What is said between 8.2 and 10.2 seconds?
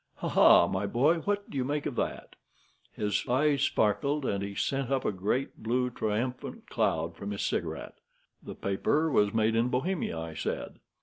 "The paper was made in Bohemia,"